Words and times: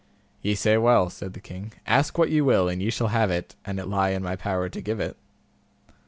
Ye 0.41 0.55
say 0.55 0.77
well, 0.77 1.11
said 1.11 1.33
the 1.33 1.39
king; 1.39 1.73
ask 1.85 2.17
what 2.17 2.31
ye 2.31 2.41
will 2.41 2.67
and 2.67 2.81
ye 2.81 2.89
shall 2.89 3.09
have 3.09 3.29
it, 3.29 3.55
an 3.65 3.77
it 3.77 3.87
lie 3.87 4.09
in 4.09 4.23
my 4.23 4.35
power 4.35 4.67
to 4.67 4.81
give 4.81 4.99
it. 4.99 5.15